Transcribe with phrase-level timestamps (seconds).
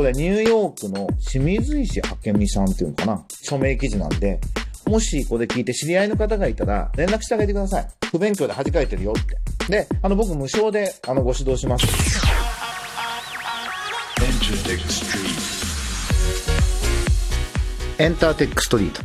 [0.00, 3.22] これニューヨークの清水石明美さんっていうのかな？
[3.42, 4.40] 署名記事なんで、
[4.86, 7.88] もしこれ聞いて知り合いの方がいたら連絡してあげてください。
[8.10, 9.36] 不勉強で恥かいてるよって。
[9.70, 11.86] で、あの僕無償であのご指導します。
[17.98, 19.02] エンターテックストリート。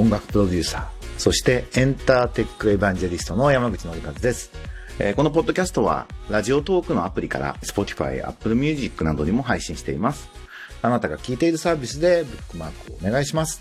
[0.00, 0.84] 音楽プロデューサー。
[1.18, 4.50] そしてエンターテックエヴァンジェリストの山口のりかずです。
[5.04, 10.30] えーこのポッドキャストは、ラジオトークのアプリから Spotify、Apple Music などにも配信しています。
[10.80, 13.60] あなたが聞いているサービスでブックマークをお願いします。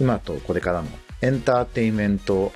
[0.00, 0.88] 今とこれからの
[1.20, 2.50] エンターテインメント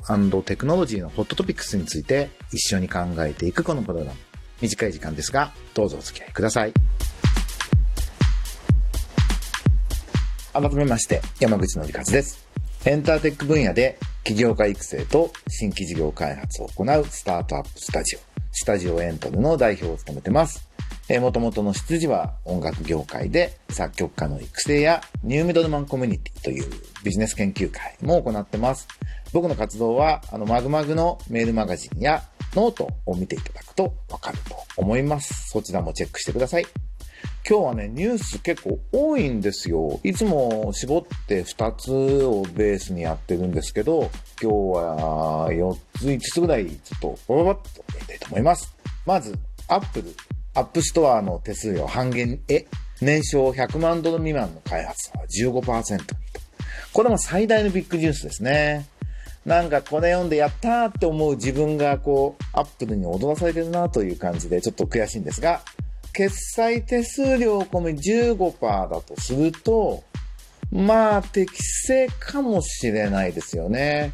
[0.45, 4.19] テクノロジーのホットトピックスについて一緒に考えていくこのプログラム。
[4.61, 6.73] 短い時間ですが、どうぞお付き合いください。
[10.53, 12.46] 改めまして、山口のりかずです。
[12.87, 18.21] エンターテック分野で起業家育成と新規事業開発を行うスタートアップスタジオ、
[18.53, 20.69] スタジオエントルの代表を務めてます。
[21.09, 26.71] えー、元々の出自は音楽業界で作曲家の育成やニューミドルマンコミュニティという
[27.03, 28.87] ビジネス研究会も行ってます。
[29.33, 32.23] 僕の活動は、あの、まぐまぐのメールマガジンや
[32.55, 35.49] ノートを見ていただくとわかると思います。
[35.51, 36.67] そちらもチェックしてください。
[37.49, 40.01] 今日はね、ニュース結構多いんですよ。
[40.03, 41.93] いつも絞って2つ
[42.25, 44.11] をベースにやってるんですけど、
[44.43, 48.75] 今日は4つ、5つぐらいちょっと、バババッとやりたいと思います。
[49.05, 50.13] まず、アップル、
[50.55, 52.67] アップストアの手数料半減へ、
[53.01, 56.17] 年商100万ドル未満の開発者は15%にと。
[56.93, 58.87] これも最大のビッグニュースですね。
[59.45, 65.63] なんかこれ読んでやったーって思う自分がこう、アップルに踊らされてるなという感じでちょっと悔しいんですが、
[66.17, 70.03] 決済手数料込み15%だとすると、
[70.73, 74.13] まあ適正かもしれないですよね。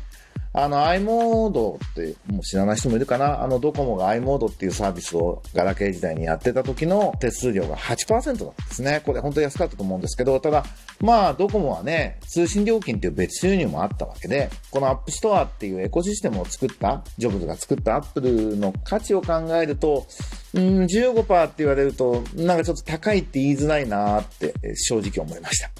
[0.54, 9.02] あの i モードってもう知らない人もいるかなあのドコモが i モードっていうサービスをガラケー時代にやってた時の手数料が8%だったんですね。
[9.04, 10.64] これ本当安かったと思うんですけど、ただ
[11.00, 20.06] まあドコモはね、通信料金っていう別収入もあったわけで、このアップストアっていうエコシステムを作った、ジョブズが作ったアップルの価値を考えると、
[20.52, 25.70] うん、15%って言われると、なんかちょっと高いって言いづらいなって正直思いました。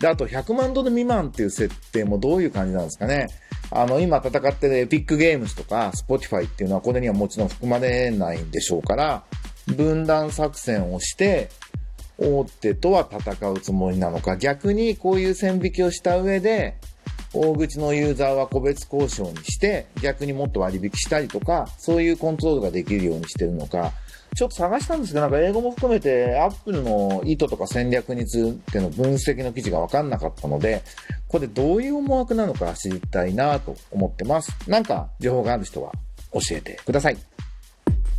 [0.00, 3.28] で、あと100万ドル未満っていう設定もどういう感じなんですかね。
[3.70, 9.24] あの、今戦ってるエピックゲームズとか、 Spotify っていうのはこれにはもちろん含まれないんでしょうから、
[9.66, 11.48] 分断作戦をして、
[12.18, 16.76] 大手とは戦うつもりなのか、逆にこういう線引きをした上で、
[17.34, 23.92] 大口のユーザーは個別交渉にして、逆にもっと割引したりとか、そういうコントロールができるようにしてるのか、
[24.34, 30.82] ちょっと探したんですけど、なんか英語も含めて、アップルの意図とか戦略についての分析の記事がわかんなかったので、
[31.28, 34.52] これどういう思惑なのか知りたいなと思ってます。
[34.68, 35.92] なんか情報がある人は
[36.32, 37.16] 教えてください。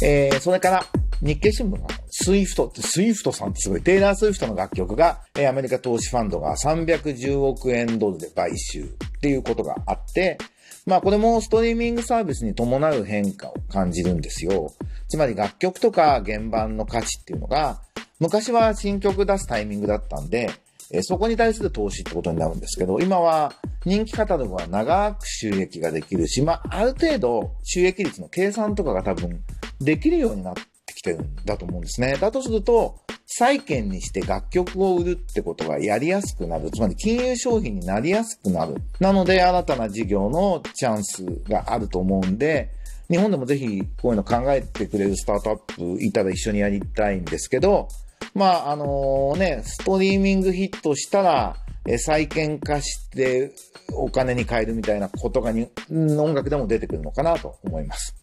[0.03, 0.85] えー、それから、
[1.22, 8.88] 日経新聞が、スイフトって、スイフトさんってすごい、テイラー・スイフトの楽曲が、えーアメリカ投資ファンドが310億円ドルで買収っ
[9.22, 10.38] ていうことがあって、
[10.85, 14.72] まあこれもストリーミングサービスに伴う変化を感じるんですよ。
[15.09, 17.81] つまり楽曲とか原盤の価値っていうのが、
[18.19, 20.51] 昔は新曲出すタイミングだったんで、
[20.92, 23.53] えそこに対する投資ってことになるんですけど、今は
[23.86, 29.44] 人気カタログは長く収益ができるし、まあある程度収益率の計算とかが多分
[29.80, 32.18] できるようになってきてるんだと思うんですね。
[32.20, 36.72] だとすると、債券にして楽曲を売るってことがやりやすくなる。
[36.72, 38.75] つまり金融商品になりやすくなる。
[39.00, 42.69] なので新たな事業のチャンスがあると思うんで、
[43.09, 45.58] 日本でもぜひこういうの考えてくれるスタートアッ
[45.98, 47.90] プいたら一緒にやりたいんですけど、
[48.38, 53.52] まあ、あのね、ストリーミングヒットしたら、え債券化して
[53.94, 58.16] お金に変えるみたいなことがに音楽でも出てくるのかなと思います。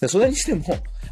[0.00, 0.62] でそれにしても、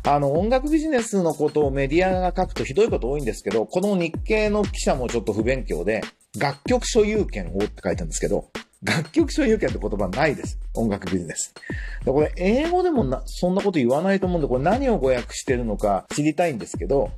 [0.04, 6.02] あの、音楽ビジネスのことをメディアが書くとひどいこと多いんですけど、この日経の記者もちょっと不勉強で、
[6.38, 8.50] 楽曲所有権をって書いてあるんですけど、
[8.84, 10.60] 楽曲所有権って言葉ないです。
[10.74, 11.54] 音楽ビジネス。
[12.04, 17.10] でこれ、英語でもな、そんなこと言わないと思うんで、これ何を語訳してるのか知りたいんですけど、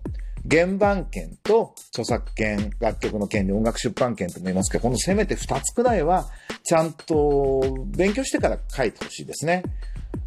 [0.49, 6.29] 原版権と著作権、楽曲の権利、音楽出版権とも言いますけど、このせめて2つくらいは、
[6.63, 7.63] ちゃんと
[7.97, 9.63] 勉強してから書いてほしいですね。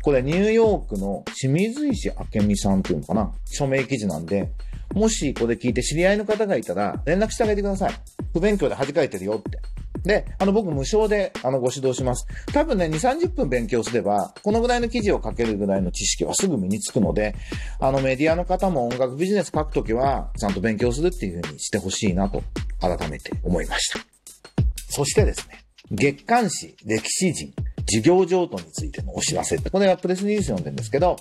[0.01, 4.51] これニューヨークの清水石明美さんっていうのかな署名記事なんで、
[4.93, 7.93] もしこれ聞いて知り合いの方がいたら連絡してあげてください。
[8.33, 9.59] 不勉強で恥かいてるよって。
[10.03, 12.25] で、あの僕無償であのご指導します。
[12.53, 17.35] 多分ね、2、30分勉強すれば、このぐらいの記事を書けるぐらいの知識はすぐ身につくので、
[17.79, 22.43] あのメディアの方も音楽ビジネス書くときは、ちゃんと勉強するっていうふうにしてほしいなと、
[22.79, 23.99] 改めて思いました。
[24.89, 27.53] そしてですね、月刊誌歴史人
[27.89, 31.17] 事業譲渡についてのお知らせって、これはプレスリリース読んでるんですけど、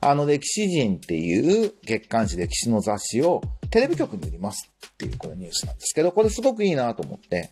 [0.00, 7.50] あの、歴史人っていう月刊誌歴史の雑誌をテレビ局に売りますっていうこれニュースなんですけど、これすごくいいなと思って、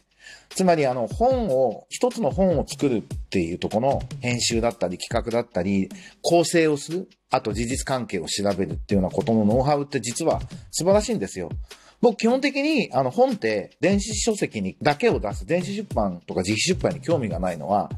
[0.50, 5.88] つまりあの本を、一つの本を作るっていうとこの編集だったり企画だったり、
[6.22, 10.40] 構成をする、あと事実関係を調べるっていうようなことのノウハウって実は
[10.70, 11.50] 素晴らしいんですよ。
[12.02, 17.90] 僕基本的にあの本って電子書籍にだけを出す、電子出版とか自費出版に興味がないのは、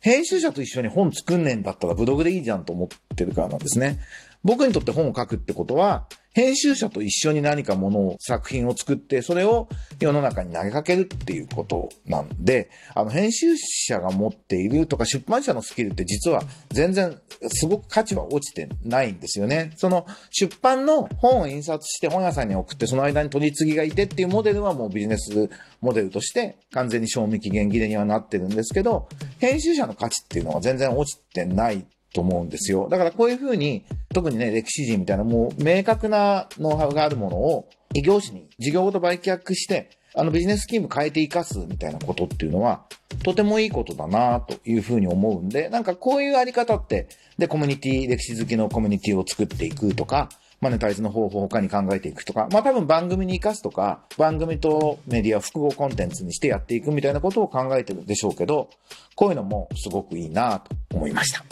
[0.00, 4.00] 編集者と一緒に本作んねえんだったらブログでいいじゃんと思ってるからなんですね。
[4.42, 9.68] 僕にとって本を書くってことは、編集者と一緒に何かものを、作品を作って、それを
[10.00, 19.72] 世の中に投げかけるっていうことなんで、あの、編集者が持っているとか出版社のスキルって実は全然すごく価値は落ちてないんですよね。
[19.76, 25.50] その出版の本を印刷して本屋さんに送って、その間に取り次ぎがいてっていうモデルはもうビジネス
[25.80, 29.08] モデルとして完全に賞味期限切れにはなってるんですけど、
[29.38, 32.88] 編集者の価値っていうのは全然落ちてないと思うんですよ。
[32.90, 42.84] だからこういうふうに、特にね、歴史人みたいなもう明確なノウハウがあるものを異業種に事業ごと売却して、あのビジネススキーム変えて生かすみたいなことっていうのは、
[43.24, 50.28] とてもいいことだなというふうに思うんで、なんかこういうあり方って、で、コミュニティ、歴史好きのコミュニティを作っていくとか、
[50.60, 58.70] マネタイズの方法を他に考えていくとか、まあ多分番組に活かすとか、番組とメディア複合コンテンツにしてやっていくみたいなことを考えてるでしょうけど、
[59.16, 61.44] こういうのもすごくいいなと思いました。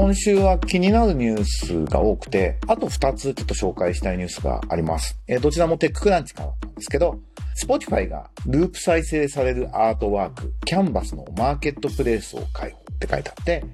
[0.00, 5.18] 今週は気になるニュースが多くて、あと2つちょっと紹介したいニュースがあります。
[5.26, 7.18] えー、どちらもテッククランチからなんですけど、
[7.60, 13.64] Spotify がループ再生されるアートワーク、キャンバスのマーケットプレイスを開放って書いてあって、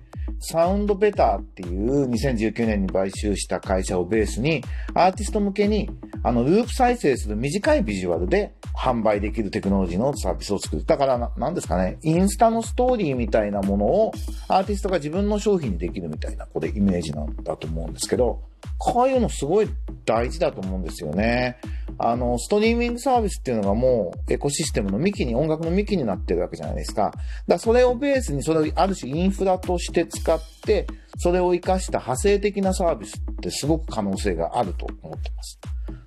[0.40, 4.62] サウンドベターっていう2019年に買収した会社をベースに、
[4.94, 5.90] アーティスト向けに、
[6.22, 10.84] あの、ループ再生する短いビジュアルで販売できるテクノロジーのサービスを作る。
[10.84, 14.12] だからな、なんですかね、インスタのストーリーみたいなものを
[14.48, 18.42] アーティストが自分の商品にできるみたいな、これイメージなんだと思うんですけど、
[18.78, 19.68] こういうのすごい
[20.04, 21.58] 大事だと思うんですよね。
[21.98, 27.04] あの、ストリーミングサービスっていうのがもうエコシステムの幹に、音楽の幹になってるわけじゃないですか。
[27.04, 30.86] だからそれをベースに、それをある種インフラとして使って、
[31.18, 35.60] それを活かした派生的なサービスってすごく可能性があると思ってます。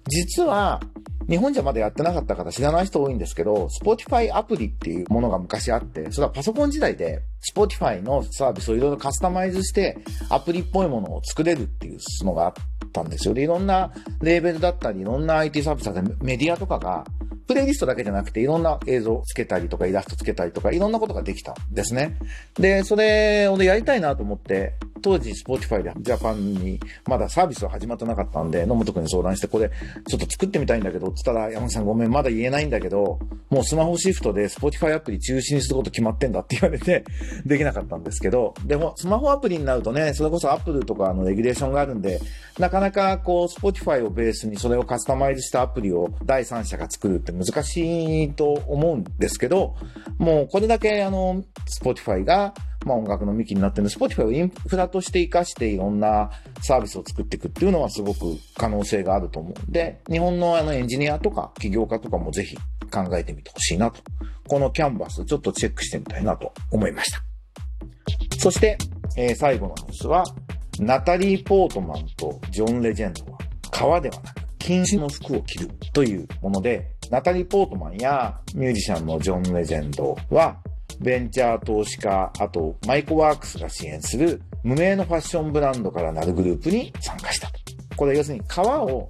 [0.09, 0.81] 実は、
[1.29, 7.21] 日本じゃまだやってなかった方知らない人多いんですけど、Spotify アプリっていうものが昔あって、それはパソコン時代で
[7.53, 9.97] Spotify のサービスをいろいろカスタマイズして
[10.29, 12.53] アプリっぽいものを作れるっていうのがあっ
[12.93, 13.33] たんですよ。
[13.33, 13.91] で、いろんな
[14.21, 17.05] レーベルだったり、いろんな IT サービスだったり、メディアとかが
[17.47, 22.17] プレイリストだけじゃなくて、いろんな映像つけたりとか、イラストつけたりとか、いろんなことができたんですね。
[22.59, 29.69] で、それをやりたいなと思って、当時、 Spotify でジャパンに、まだサービスは始まってなかったんで、野本くんに相談して、これ、
[30.07, 37.05] ちょっと作ってみたいんだけど、つったら、山口さんごめん、まだ言えないんだけど、もうスマホシフトで Spotify アプリ中止にすること決まってんだって言われて、
[37.45, 42.19] できなかったんですけど、でも、スマホアプリになるとね、それこそアップルとかのレギュレーションがあるんで、
[42.59, 49.75] なかなかこう、 Spotify をベースにそれをカスタマイズしたアプリを第三者が作るって難しいと思うんですけど、
[50.17, 52.53] もうこれだけあの、 Spotify が
[52.87, 56.31] まあ音楽の幹になってるんで、Spotify をインフラとして活かしていろんな
[56.61, 62.55] サービスを作っていくっていうのはすごく可能性があると思うんで、日本のあのエンジニアとか起業家とかもぜひ
[62.89, 64.01] 考えてみてほしいなと。
[64.47, 67.21] このキャンバスちょっとチェックしてみたいなと思いました。
[68.39, 68.77] そして、
[69.17, 70.23] えー、最後のニュースは、
[70.79, 73.39] ナタリー・ポートマンとジョン・レジェンドは
[73.71, 80.57] 革ではなく菌糸の服を着るというもので、ナタリー・ポートマンやミュージシャンのジョン・レジェンドは
[80.99, 87.53] ベンチャー投資家、あとマイコワークスが支援する無名のファッションブランドからなるグループに参加したと。
[87.95, 89.09] これ要するに革を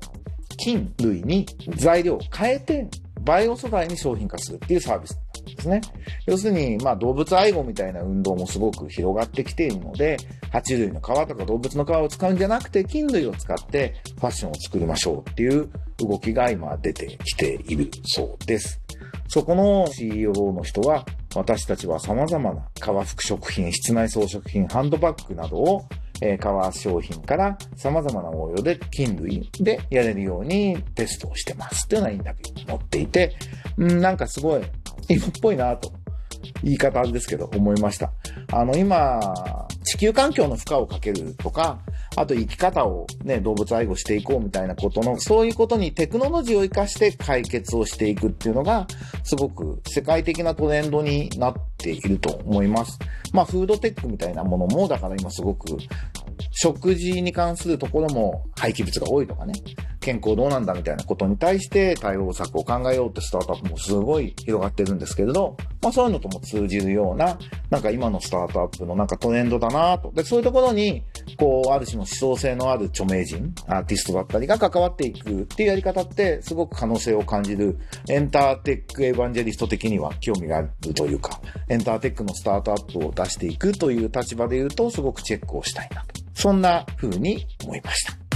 [0.57, 2.87] 金類に材料を変えて
[3.21, 5.19] バイオ素材に商品化するっていうサービス
[5.55, 5.81] ですね。
[6.25, 10.17] 要するに、まあ動物愛護みたいな運動もすごく広がってきているので、
[10.51, 18.79] 爬虫類の皮とか動物の皮を使うんじゃなくて、菌類を使ってファッションを作りましょうっていう動きが今出てきているそうです。
[19.27, 21.05] そこの CEO の人は、
[21.37, 25.85] 私たちは様々な革服食品、室内装飾品、ハンドバッグなどを、
[26.19, 33.35] えー、革商品から様々な応用で菌類でやれるようにテストをしてますっていうようなインタビューに載っていて、
[33.77, 34.63] ん、なんかすごい
[35.09, 35.93] 今っぽいなと
[36.63, 38.11] 言い方ですけど思いました。
[38.51, 39.19] あの今、
[39.83, 41.79] 地球環境の負荷をかけるとか、
[42.17, 48.87] あと生き方をね、動物愛護していこうみたいなことの、そういうことにテクノロジーを活かして解決をしていくっていうのが、
[49.23, 52.97] すごく世界的なトレンドになっていると思います。
[53.33, 55.77] まあ、フードテックみたいなものも、だから今すごく
[56.53, 59.53] 食事に関するところも廃棄物が多いとかね、
[60.07, 67.37] 健康どうなんだみたいなことに対して対応策を考えようってスタートアップもすごい広がってるんですけれど、まあそういうのとも通じるような、
[67.69, 70.13] なんか今のスタートアップのなんかトレンドだなと。
[70.13, 71.03] で、そういうところに、
[71.35, 77.77] こう、ある種の思想性のある著名人、アーティストだったりが関わっていくっていうやり方って、すごく可能性を感じる、
[78.09, 86.07] エンターテックエヴァンジェリスト的には興味があるというか、エンターテックのスタートアップを出していくという立場で言うと、すごくチェックをしたいなと。
[86.33, 88.26] そんな風に思いました。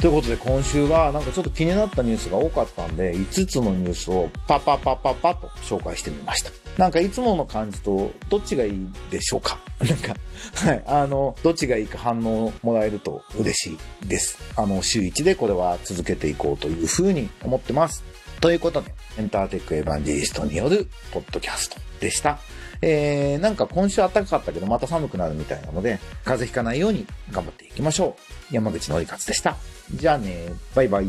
[0.00, 6.50] ということで今週はなんかちょっと気になったニュースが多かったんで、5つのニュースをパパパパパと紹介してみました。
[6.76, 9.58] なんかいつもの感じとどっちがいいでしょうか？
[9.78, 10.16] なんか、
[10.54, 14.38] はい、あの、どっちがいいか反応もらえると嬉しいです。
[14.56, 18.02] あの、週1でこれは続けていこうというふうに思ってます。
[18.42, 22.40] ということで、エンターテックエヴァンジェリストによるポッドキャストでした。
[22.82, 28.16] えー、なんか今週暖かかったけどまた寒くなるみたいなので、風邪ひかないように頑張っていきましょ
[28.50, 28.54] う。
[28.54, 29.56] 山口のりかつでした。
[29.94, 31.06] じゃあね、バイバイ。